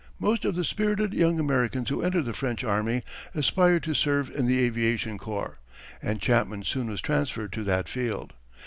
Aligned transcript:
Most 0.17 0.45
of 0.45 0.55
the 0.55 0.63
spirited 0.63 1.13
young 1.13 1.39
Americans 1.39 1.89
who 1.89 2.01
entered 2.01 2.25
the 2.25 2.33
French 2.33 2.63
Army 2.63 3.03
aspired 3.35 3.83
to 3.83 3.93
serve 3.93 4.31
in 4.31 4.47
the 4.47 4.59
aviation 4.63 5.19
corps, 5.19 5.59
and 6.01 6.19
Chapman 6.19 6.63
soon 6.63 6.89
was 6.89 7.01
transferred 7.01 7.53
to 7.53 7.63
that 7.65 7.87
field. 7.87 8.33